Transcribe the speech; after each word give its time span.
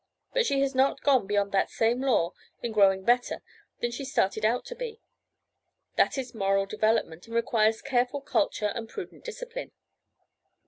But 0.33 0.47
she 0.47 0.61
has 0.61 0.73
not 0.73 1.01
gone 1.03 1.27
beyond 1.27 1.51
that 1.51 1.69
same 1.69 2.01
law 2.01 2.31
in 2.63 2.71
growing 2.71 3.03
better 3.03 3.43
than 3.81 3.91
she 3.91 4.03
started 4.03 4.43
out 4.43 4.65
to 4.65 4.75
be—that 4.75 6.17
is 6.17 6.33
moral 6.33 6.65
development, 6.65 7.27
and 7.27 7.35
requires 7.35 7.83
careful 7.83 8.21
culture 8.21 8.71
and 8.73 8.89
prudent 8.89 9.23
discipline." 9.23 9.73